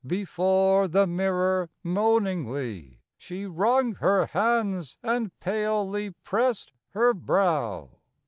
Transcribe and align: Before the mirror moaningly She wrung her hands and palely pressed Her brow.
Before 0.03 0.87
the 0.87 1.05
mirror 1.05 1.69
moaningly 1.83 3.01
She 3.19 3.45
wrung 3.45 3.93
her 3.97 4.25
hands 4.25 4.97
and 5.03 5.29
palely 5.41 6.09
pressed 6.09 6.71
Her 6.95 7.13
brow. 7.13 7.91